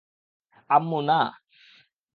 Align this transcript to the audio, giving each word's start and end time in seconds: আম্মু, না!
আম্মু, 0.69 0.99
না! 1.09 1.19